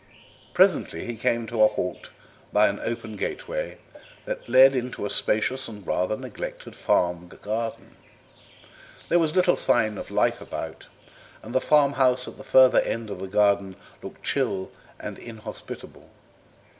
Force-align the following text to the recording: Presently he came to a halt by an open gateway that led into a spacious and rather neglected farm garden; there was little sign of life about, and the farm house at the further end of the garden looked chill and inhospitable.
Presently 0.55 1.05
he 1.05 1.15
came 1.15 1.45
to 1.45 1.61
a 1.61 1.67
halt 1.67 2.09
by 2.51 2.67
an 2.67 2.79
open 2.79 3.15
gateway 3.15 3.77
that 4.25 4.49
led 4.49 4.75
into 4.75 5.05
a 5.05 5.11
spacious 5.11 5.67
and 5.67 5.85
rather 5.85 6.17
neglected 6.17 6.75
farm 6.75 7.27
garden; 7.27 7.97
there 9.09 9.19
was 9.19 9.35
little 9.35 9.55
sign 9.55 9.99
of 9.99 10.09
life 10.09 10.41
about, 10.41 10.87
and 11.43 11.53
the 11.53 11.61
farm 11.61 11.93
house 11.93 12.27
at 12.27 12.37
the 12.37 12.43
further 12.43 12.79
end 12.81 13.11
of 13.11 13.19
the 13.19 13.27
garden 13.27 13.75
looked 14.01 14.23
chill 14.23 14.71
and 14.99 15.19
inhospitable. 15.19 16.09